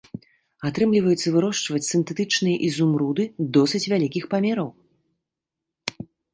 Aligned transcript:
Атрымліваецца 0.69 1.27
вырошчваць 1.35 1.83
сінтэтычныя 1.91 2.57
ізумруды 2.69 3.23
досыць 3.61 3.85
вялікіх 3.95 4.23
памераў. 4.35 4.75